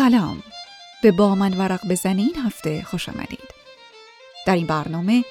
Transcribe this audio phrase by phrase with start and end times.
[0.00, 0.42] سلام.
[1.02, 3.54] به با من ورق بزنی این هفته خوش آمدید.
[4.46, 5.24] در این برنامه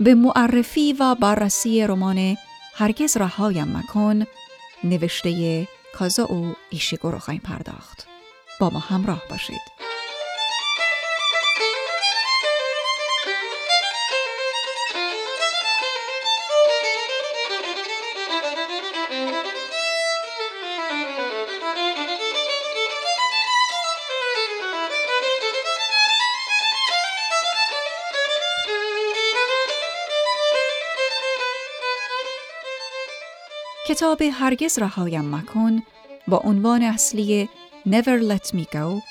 [0.00, 2.36] به معرفی و بررسی رمان
[2.74, 4.26] هرگز رهایم مکن
[4.84, 8.06] نوشته کازا و ایشیگو خواهیم پرداخت.
[8.60, 9.81] با ما همراه باشید.
[33.92, 35.82] کتاب هرگز رهایم مکن
[36.28, 37.48] با عنوان اصلی
[37.88, 39.02] Never Let Me Go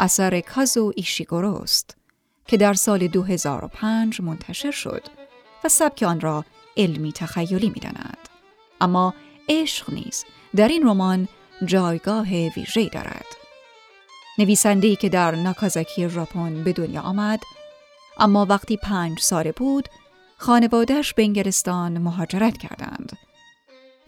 [0.00, 1.96] اثر کازو ایشیگورو است
[2.46, 5.02] که در سال 2005 منتشر شد
[5.64, 6.44] و سبک آن را
[6.76, 8.28] علمی تخیلی می‌دانند
[8.80, 9.14] اما
[9.48, 10.24] عشق نیز
[10.56, 11.28] در این رمان
[11.64, 13.26] جایگاه ویژه‌ای دارد.
[14.38, 17.40] نویسنده‌ای که در ناکازاکی ژاپن به دنیا آمد
[18.18, 19.88] اما وقتی پنج ساله بود
[20.36, 23.27] خانوادهش به انگلستان مهاجرت کردند.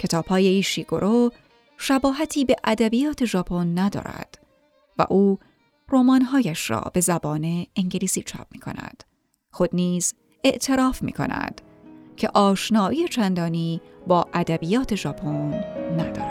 [0.00, 1.30] کتاب های ایشیگورو
[1.78, 4.38] شباهتی به ادبیات ژاپن ندارد
[4.98, 5.38] و او
[5.88, 9.04] رمانهایش را به زبان انگلیسی چاپ می کند.
[9.50, 11.60] خود نیز اعتراف می کند
[12.16, 15.64] که آشنایی چندانی با ادبیات ژاپن
[15.98, 16.29] ندارد.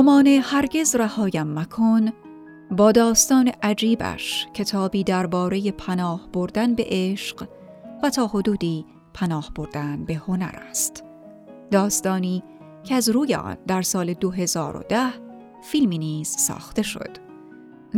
[0.00, 2.12] رمان هرگز رهایم مکن
[2.70, 7.48] با داستان عجیبش کتابی درباره پناه بردن به عشق
[8.02, 11.04] و تا حدودی پناه بردن به هنر است.
[11.70, 12.42] داستانی
[12.84, 15.10] که از روی در سال 2010
[15.62, 17.16] فیلمی نیز ساخته شد.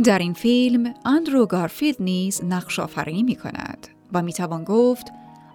[0.03, 5.07] در این فیلم اندرو گارفیلد نیز نقش آفرینی می کند و می توان گفت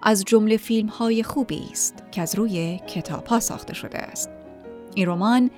[0.02, 4.30] از جمله فیلم های خوبی است که از روی کتاب ها ساخته شده است.
[4.94, 5.50] این رمان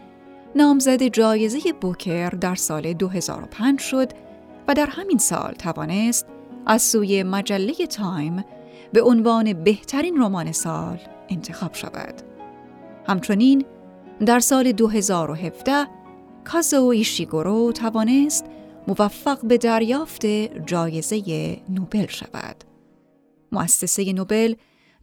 [0.54, 4.08] نامزد جایزه بوکر در سال 2005 شد
[4.68, 6.26] و در همین سال توانست
[6.66, 8.44] از سوی مجله تایم
[8.92, 12.22] به عنوان بهترین رمان سال انتخاب شود.
[13.06, 13.64] همچنین
[14.26, 15.86] در سال 2017
[16.44, 18.44] کازو ایشیگورو توانست
[18.88, 20.26] موفق به دریافت
[20.66, 21.22] جایزه
[21.68, 22.64] نوبل شود.
[23.52, 24.54] مؤسسه نوبل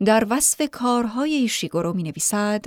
[0.06, 2.66] در وصف کارهای ایشیگورو می نویسد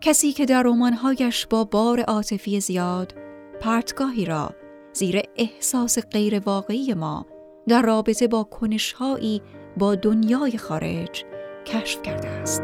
[0.00, 3.14] کسی که در رمانهایش با بار عاطفی زیاد
[3.60, 4.50] پرتگاهی را
[4.92, 7.26] زیر احساس غیر واقعی ما
[7.68, 9.42] در رابطه با کنشهایی
[9.76, 11.24] با دنیای خارج
[11.66, 12.62] کشف کرده است.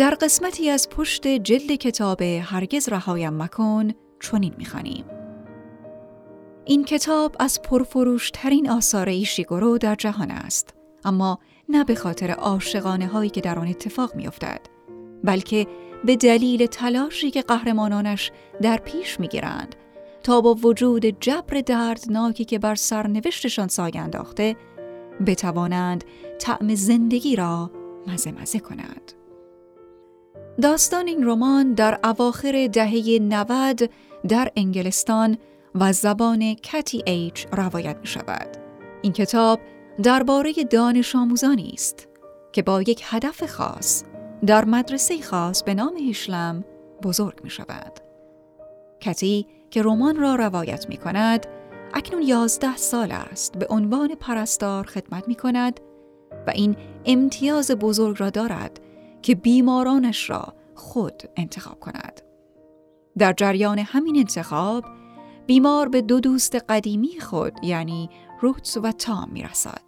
[0.00, 3.90] در قسمتی از پشت جلد کتاب هرگز رهایم مکن
[4.20, 5.04] چنین می‌خوانیم
[6.64, 10.74] این کتاب از پرفروشترین آثار ایشیگورو در جهان است
[11.04, 11.38] اما
[11.68, 14.60] نه به خاطر عاشقانه هایی که در آن اتفاق میافتد
[15.24, 15.66] بلکه
[16.04, 18.32] به دلیل تلاشی که قهرمانانش
[18.62, 19.74] در پیش می‌گیرند
[20.22, 24.56] تا با وجود جبر دردناکی که بر سرنوشتشان سایه انداخته
[25.26, 26.04] بتوانند
[26.38, 27.70] طعم زندگی را
[28.06, 29.19] مزه مزه کنند.
[30.62, 33.90] داستان این رمان در اواخر دهه 90
[34.28, 35.38] در انگلستان
[35.74, 38.56] و زبان کتی ایچ روایت می شود.
[39.02, 39.60] این کتاب
[40.02, 42.08] درباره دانش آموزانی است
[42.52, 44.04] که با یک هدف خاص
[44.46, 46.64] در مدرسه خاص به نام هیشلم
[47.02, 48.00] بزرگ می شود.
[49.00, 51.46] کتی که رمان را روایت می کند
[51.94, 55.80] اکنون یازده سال است به عنوان پرستار خدمت می کند
[56.46, 58.80] و این امتیاز بزرگ را دارد
[59.22, 62.20] که بیمارانش را خود انتخاب کند.
[63.18, 64.84] در جریان همین انتخاب
[65.46, 69.82] بیمار به دو دوست قدیمی خود یعنی روت و تام می‌رسد.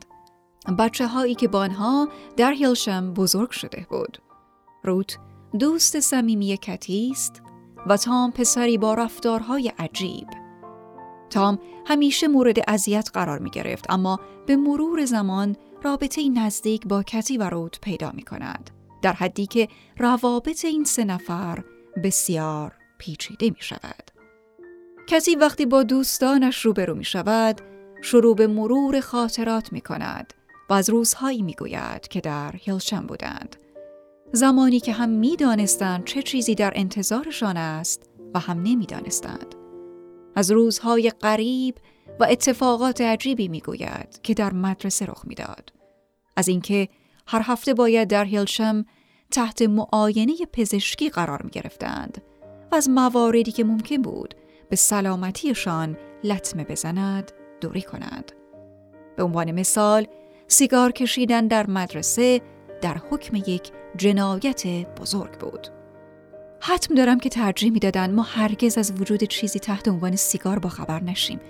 [0.78, 4.18] بچه هایی که با آنها در هیلشم بزرگ شده بود.
[4.84, 5.18] روت
[5.58, 7.42] دوست صمیمی کتی است
[7.86, 10.26] و تام پسری با رفتارهای عجیب.
[11.30, 17.36] تام همیشه مورد اذیت قرار می گرفت اما به مرور زمان رابطه نزدیک با کتی
[17.36, 18.70] و روت پیدا می کند.
[19.02, 19.68] در حدی که
[19.98, 21.64] روابط این سه نفر
[22.04, 24.10] بسیار پیچیده می شود.
[25.06, 27.60] کسی وقتی با دوستانش روبرو می شود
[28.02, 30.34] شروع به مرور خاطرات می کند
[30.70, 33.56] و از روزهایی می گوید که در هیلشم بودند.
[34.32, 39.54] زمانی که هم می دانستند چه چیزی در انتظارشان است و هم نمی دانستند.
[40.34, 41.74] از روزهای غریب
[42.20, 45.72] و اتفاقات عجیبی می گوید که در مدرسه رخ می‌داد.
[46.36, 46.88] از اینکه
[47.26, 48.84] هر هفته باید در هیلشم
[49.30, 52.22] تحت معاینه پزشکی قرار می گرفتند
[52.72, 54.34] و از مواردی که ممکن بود
[54.70, 58.32] به سلامتیشان لطمه بزند دوری کنند.
[59.16, 60.06] به عنوان مثال
[60.48, 62.40] سیگار کشیدن در مدرسه
[62.80, 64.66] در حکم یک جنایت
[65.00, 65.68] بزرگ بود.
[66.60, 71.02] حتم دارم که ترجیح دادن ما هرگز از وجود چیزی تحت عنوان سیگار با خبر
[71.02, 71.40] نشیم.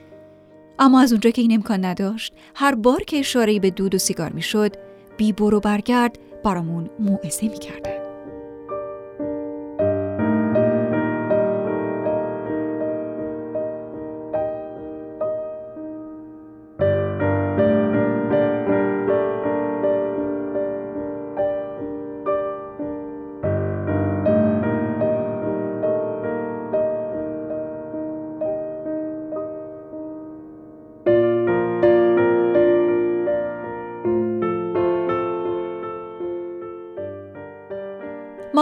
[0.79, 4.33] اما از اونجا که این امکان نداشت، هر بار که اشارهی به دود و سیگار
[4.33, 4.77] می‌شد،
[5.23, 8.02] بی برو برگرد برامون موعظه می‌کردن.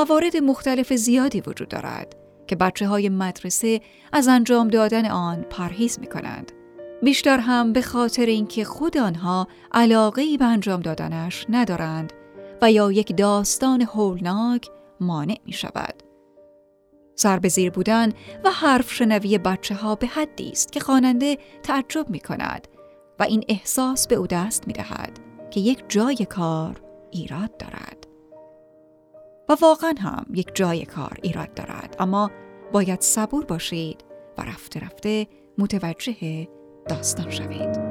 [0.00, 2.17] موارد مختلف زیادی وجود دارد
[2.47, 3.81] که بچه های مدرسه
[4.12, 6.52] از انجام دادن آن پرهیز می کنند.
[7.02, 12.12] بیشتر هم به خاطر اینکه خود آنها علاقه ای به انجام دادنش ندارند
[12.62, 14.69] و یا یک داستان هولناک
[15.00, 16.03] مانع می شود.
[17.14, 18.12] سر به زیر بودن
[18.44, 22.69] و حرف شنوی بچه ها به حدی است که خواننده تعجب می کند
[23.19, 25.19] و این احساس به او دست می دهد
[25.50, 26.81] که یک جای کار
[27.11, 28.00] ایراد دارد.
[29.50, 32.31] و واقعا هم یک جای کار ایراد دارد اما
[32.73, 34.05] باید صبور باشید
[34.38, 35.26] و رفته رفته
[35.58, 36.49] متوجه
[36.88, 37.89] داستان شوید.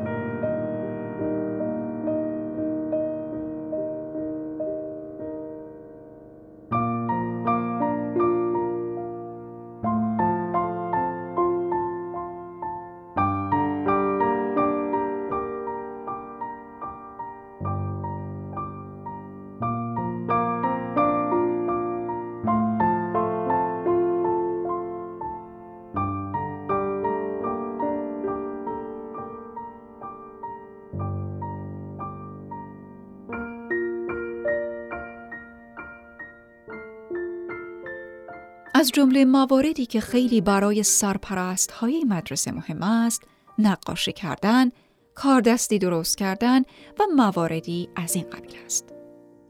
[38.80, 43.24] از جمله مواردی که خیلی برای سرپرست های مدرسه مهم است،
[43.58, 44.72] نقاشی کردن،
[45.16, 46.62] کاردستی درست کردن
[47.00, 48.94] و مواردی از این قبیل است.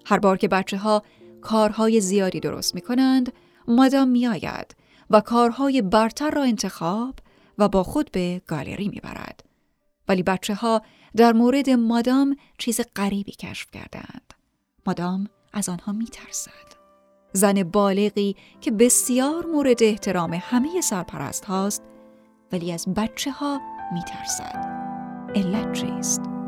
[0.06, 1.04] هر بار که بچه ها
[1.42, 3.34] کارهای زیادی درست می کنند،
[3.68, 4.76] مادام می آید
[5.10, 7.16] و کارهای برتر را انتخاب
[7.58, 9.44] و با خود به گالری می برد.
[10.08, 10.81] ولی بچه ها
[11.16, 14.33] در مورد مادام چیز غریبی کشف کردند.
[14.86, 16.69] مادام از آنها می ترسد.
[17.33, 21.83] زن بالغی که بسیار مورد احترام همه سرپرست هاست
[22.52, 23.59] ولی از بچه ها
[23.94, 24.66] می ترسد.
[25.36, 26.39] علت چیست؟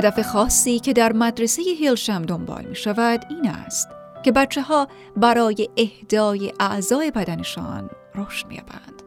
[0.00, 3.88] هدف خاصی که در مدرسه هیلشم دنبال می شود این است
[4.22, 9.02] که بچه ها برای اهدای اعضای بدنشان رشد یابند.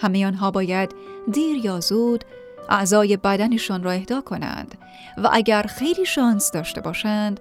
[0.00, 0.94] همه آنها باید
[1.32, 2.24] دیر یا زود
[2.68, 4.74] اعضای بدنشان را اهدا کنند
[5.18, 7.40] و اگر خیلی شانس داشته باشند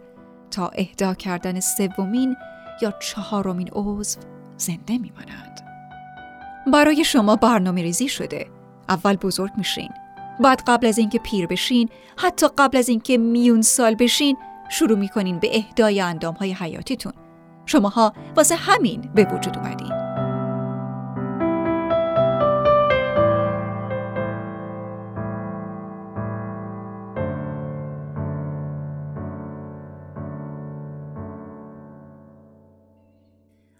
[0.51, 2.35] تا اهدا کردن سومین
[2.81, 4.19] یا چهارمین عضو
[4.57, 5.61] زنده میمانند.
[6.73, 8.47] برای شما برنامه ریزی شده.
[8.89, 9.89] اول بزرگ میشین
[10.41, 14.37] بعد قبل از اینکه پیر بشین حتی قبل از اینکه میون سال بشین
[14.69, 17.13] شروع می‌کنین به اهدای اندام های حیاتیتون.
[17.65, 19.91] شماها واسه همین به وجود اومدین.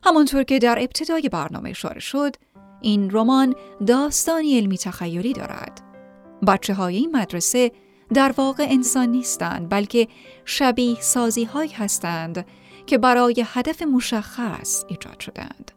[0.03, 2.35] همانطور که در ابتدای برنامه اشاره شد
[2.81, 3.55] این رمان
[3.87, 5.90] داستانی علمی تخیلی دارد.
[6.47, 7.71] بچه های این مدرسه
[8.13, 10.07] در واقع انسان نیستند بلکه
[10.45, 12.45] شبیه سازی هایی هستند
[12.85, 15.71] که برای هدف مشخص ایجاد شدند.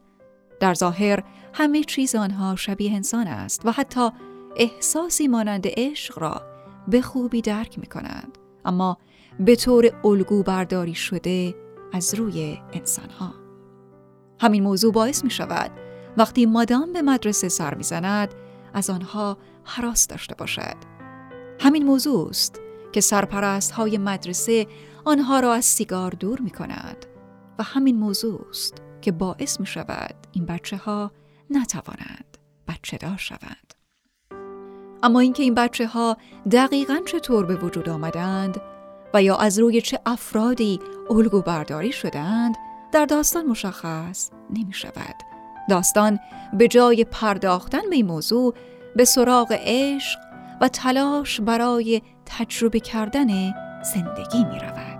[0.61, 4.11] در ظاهر همه چیز آنها شبیه انسان است و حتی
[4.57, 6.43] احساسی مانند عشق را
[6.89, 8.39] به خوبی درک می کنند.
[8.65, 8.99] اما
[9.41, 11.55] به طور الگو برداری شده
[11.93, 13.35] از روی انسانها.
[14.41, 15.71] همین موضوع باعث می شود
[16.17, 18.35] وقتی مادام به مدرسه سر می‌زند
[18.75, 20.77] از آنها حراس داشته باشد.
[21.61, 22.61] همین موضوع است
[22.93, 24.67] که سرپرست های مدرسه
[25.05, 27.07] آنها را از سیگار دور می کند
[27.59, 31.13] و همین موضوع است که باعث می شود این بچه ها
[31.51, 32.39] نتوانند
[32.69, 33.75] بچه دار شوند.
[35.03, 36.17] اما اینکه این بچه ها
[36.51, 38.61] دقیقا چطور به وجود آمدند
[39.15, 42.55] و یا از روی چه افرادی الگو برداری شدند
[42.93, 45.34] در داستان مشخص نمی شود.
[45.69, 46.21] داستان
[46.53, 48.55] به جای پرداختن به این موضوع
[48.97, 50.19] به سراغ عشق
[50.61, 53.29] و تلاش برای تجربه کردن
[53.95, 54.94] زندگی می رود.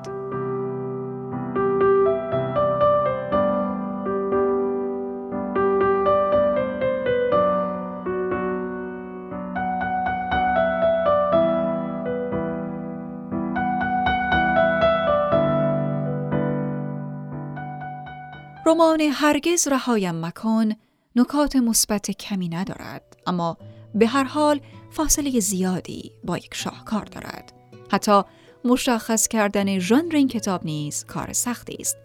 [18.75, 20.73] رمان هرگز رهایم مکن
[21.17, 23.57] نکات مثبت کمی ندارد اما
[23.95, 27.53] به هر حال فاصله زیادی با یک شاهکار دارد.
[27.91, 28.23] حتی
[28.65, 31.97] مشخص کردن ژانر این کتاب نیز کار سختی است.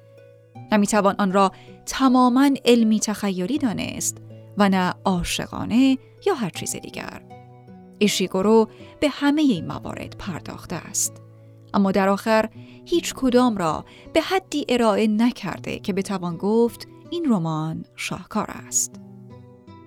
[0.72, 1.52] نمی‌توان آن را
[1.86, 4.18] تماما علمی تخیلی دانست
[4.58, 7.22] و نه عاشقانه یا هر چیز دیگر.
[8.00, 11.22] ایشیگورو به همه این موارد پرداخته است.
[11.74, 12.50] اما در آخر
[12.86, 18.96] هیچ کدام را به حدی ارائه نکرده که بتوان گفت این رمان شاهکار است.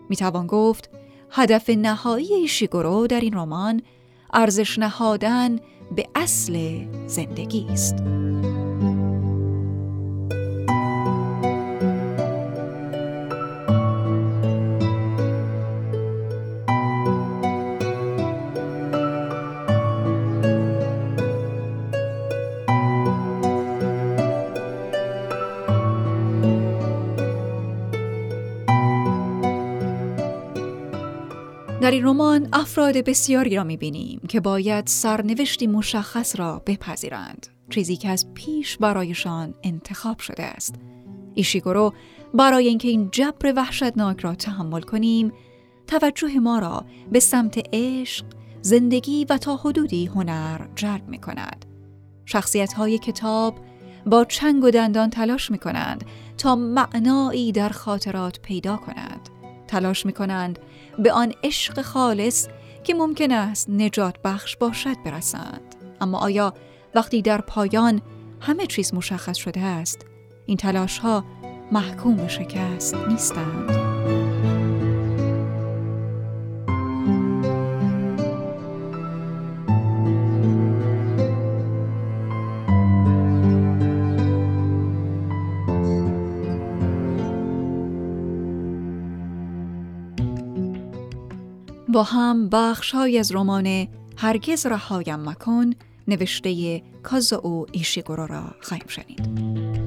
[0.08, 0.90] می‌توان گفت
[1.30, 3.82] هدف نهایی ایشیگورو در این رمان
[4.32, 5.58] ارزش نهادن
[5.96, 7.96] به اصل زندگی است.
[31.82, 38.08] در این رمان افراد بسیاری را می‌بینیم که باید سرنوشتی مشخص را بپذیرند چیزی که
[38.08, 40.74] از پیش برایشان انتخاب شده است.
[41.34, 41.92] ایشیگورو
[42.34, 45.32] برای اینکه این جبر وحشتناک را تحمل کنیم
[45.86, 48.24] توجه ما را به سمت عشق
[48.60, 51.66] زندگی و تا حدودی هنر جلب می کند
[52.26, 53.58] شخصیت های کتاب
[54.06, 56.04] با چنگ و دندان تلاش می کنند
[56.38, 59.31] تا معنایی در خاطرات پیدا کنند.
[59.72, 60.58] تلاش می کنند
[60.98, 62.48] به آن عشق خالص
[62.84, 65.74] که ممکن است نجات بخش باشد برسند.
[66.00, 66.54] اما آیا
[66.94, 68.02] وقتی در پایان
[68.40, 70.06] همه چیز مشخص شده است
[70.46, 71.24] این تلاش ها
[71.72, 73.81] محکوم شکست نیستند؟
[91.92, 95.70] با هم بخشهایی از رمان هرگز رهایم مکن
[96.08, 99.81] نوشته کازو ایشیگورو را خواهیم شنید.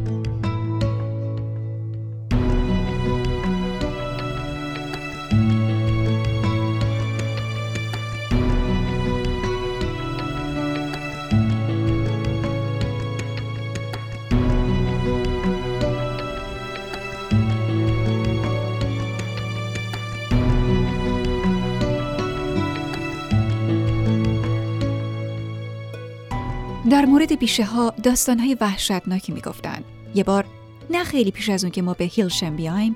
[26.95, 29.83] در مورد بیشه ها داستان های وحشتناکی می‌گفتن
[30.15, 30.45] یه بار
[30.89, 32.95] نه خیلی پیش از اون که ما به هیلشم بیایم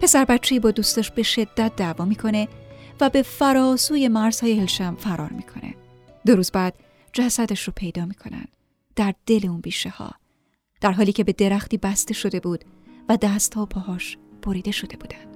[0.00, 2.48] پسر بچه‌ای با دوستش به شدت دعوا می‌کنه
[3.00, 5.74] و به فراسوی مرزهای هیلشم فرار می‌کنه.
[6.26, 6.74] دو روز بعد
[7.12, 8.44] جسدش رو پیدا می‌کنن
[8.96, 10.10] در دل اون بیشه ها
[10.80, 12.64] در حالی که به درختی بسته شده بود
[13.08, 15.31] و دستها و پاهاش بریده شده بودن.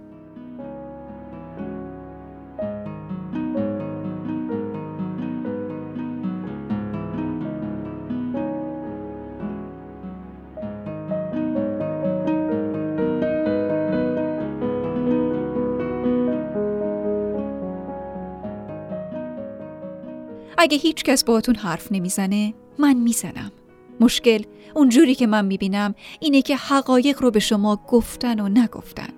[20.59, 23.53] اگه هیچ کس باهاتون حرف نمی‌زنه من می‌زنم.
[24.01, 24.43] مشکل
[24.75, 29.09] اونجوری که من می‌بینم اینه که حقایق رو به شما گفتن و نگفتن.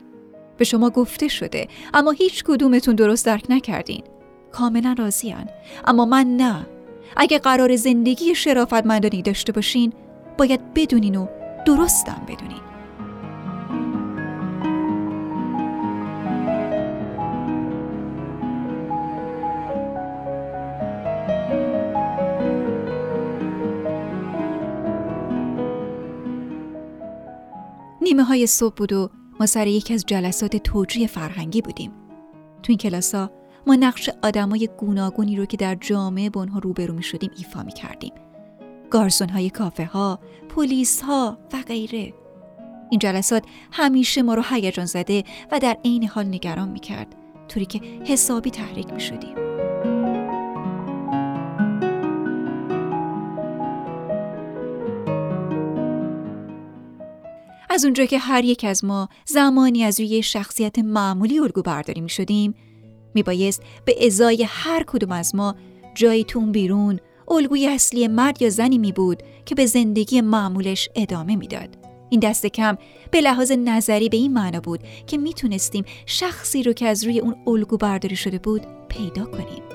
[0.57, 4.03] به شما گفته شده اما هیچ کدومتون درست درک نکردین.
[4.53, 5.49] کاملا راضیان.
[5.85, 6.67] اما من نه.
[7.17, 9.93] اگه قرار زندگی شرافتمندانی داشته باشین
[10.39, 11.27] باید بدونین و
[11.67, 12.68] درستم بدونین.
[28.09, 29.11] نیمه های صبح بود و
[29.41, 31.93] ما سر یکی از جلسات توجیه فرهنگی بودیم.
[32.63, 33.31] تو این کلاس ها
[33.67, 37.73] ما نقش آدمای گوناگونی رو که در جامعه به اونها روبرو می شدیم ایفا می
[37.73, 38.13] کردیم
[38.91, 42.15] گارسون های کافه ها، پلیس ها و غیره.
[42.91, 47.15] این جلسات همیشه ما رو هیجان زده و در عین حال نگران می کرد
[47.49, 49.48] طوری که حسابی تحریک می شدیم.
[57.71, 62.09] از اونجا که هر یک از ما زمانی از روی شخصیت معمولی الگو برداری می
[62.09, 62.55] شدیم
[63.15, 65.55] می بایست به ازای هر کدوم از ما
[65.95, 71.37] جایی تون بیرون الگوی اصلی مرد یا زنی می بود که به زندگی معمولش ادامه
[71.37, 71.69] می‌داد.
[72.11, 72.79] این دست کم
[73.11, 77.37] به لحاظ نظری به این معنا بود که می‌تونستیم شخصی رو که از روی اون
[77.47, 79.68] الگو برداری شده بود پیدا کنیم.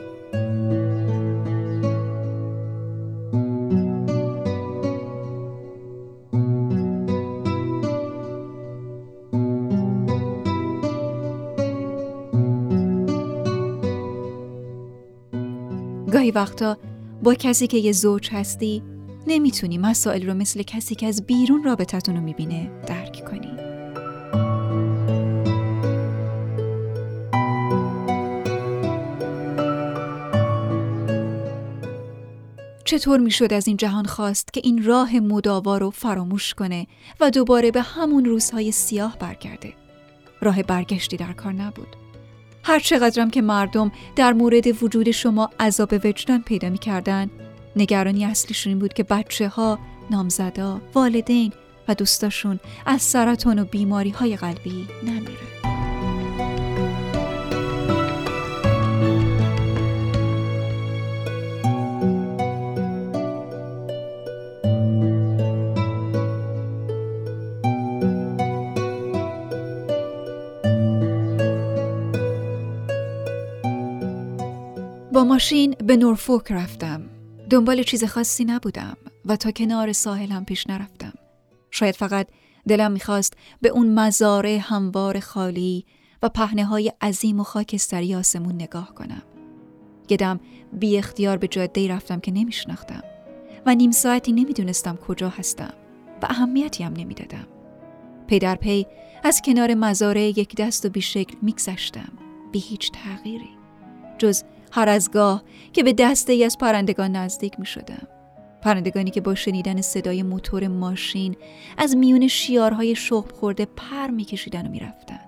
[16.36, 16.78] وقتا
[17.24, 18.84] با کسی که یه زوج هستی
[19.28, 23.54] نمی‌تونی مسائل رو مثل کسی که از بیرون رابطتون رو می‌بینه درک کنی.
[32.86, 36.88] چطور می‌شد از این جهان خواست که این راه مداوا رو فراموش کنه
[37.20, 39.74] و دوباره به همون روزهای سیاه برگرده؟
[40.42, 42.03] راه برگشتی در کار نبود.
[42.64, 47.30] هر چقدرم که مردم در مورد وجود شما عذاب وجدان پیدا می‌کردن
[47.76, 49.80] نگرانی اصلیشون این بود که بچه ها،
[50.12, 51.54] نامزدا، والدین
[51.88, 55.53] و دوستاشون از سرطان و بیماری های قلبی نمیره.
[75.24, 77.02] ماشین به نورفوک رفتم
[77.50, 81.14] دنبال چیز خاصی نبودم و تا کنار ساحلم پیش نرفتم.
[81.72, 82.28] شاید فقط
[82.68, 85.86] دلم می‌خواست به اون مزاره هموار خالی
[86.24, 89.22] و پهنه های عظیم و خاکستری آسمون نگاه کنم.
[90.10, 90.40] گدم
[90.74, 93.04] بی اختیار به جاده رفتم که نمیشناختم
[93.66, 95.74] و نیم ساعتی نمی‌دونستم کجا هستم
[96.22, 97.48] و اهمیتی هم نمی‌دادم.
[98.28, 98.86] پی در پی
[99.24, 102.12] از کنار مزاره یک دست و بیشکل میگذشتم
[102.52, 103.50] بی هیچ تغییری
[104.18, 104.44] جز
[104.76, 108.08] هر از گاه که به دسته ای از پرندگان نزدیک می شدم.
[108.62, 111.36] پرندگانی که با شنیدن صدای موتور ماشین
[111.78, 115.20] از میون شیارهای شخم خورده پر میکشیدن و می‌رفتن.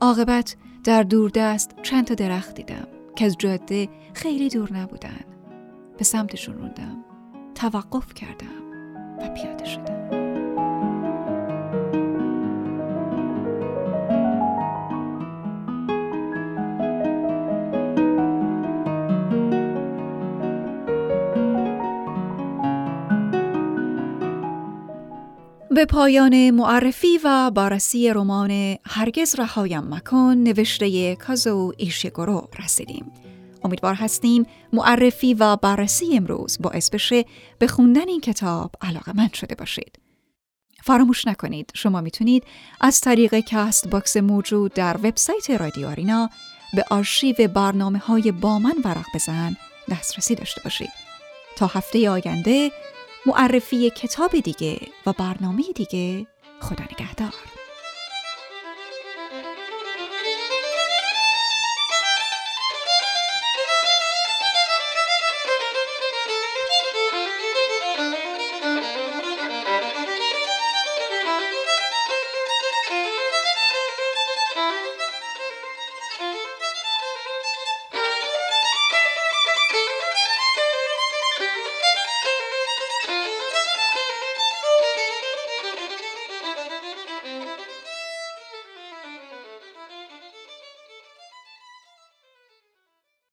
[0.00, 5.24] عاقبت در دوردست چند تا درخت دیدم که از جاده خیلی دور نبودن.
[5.98, 7.04] به سمتشون روندم.
[7.54, 8.62] توقف کردم
[9.18, 9.97] و پیاده شدم.
[25.70, 33.12] به پایان معرفی و بررسی رمان هرگز رهایم مکن نوشته کازو ایشگورو رسیدیم.
[33.64, 37.24] امیدوار هستیم معرفی و بررسی امروز باعث بشه
[37.58, 39.98] به خوندن این کتاب علاقه‌مند شده باشید.
[40.82, 42.44] فراموش نکنید شما می‌تونید
[42.80, 46.30] از طریق کست باکس موجود در وبسایت رادیو آرینا
[46.74, 49.56] به آرشیو برنامه های با من ورق بزن
[49.90, 50.90] دسترسی داشته باشید.
[51.56, 52.70] تا هفته آینده
[53.26, 56.26] معرفی کتاب دیگه و برنامه دیگه.
[56.60, 57.34] خدا نگهدار.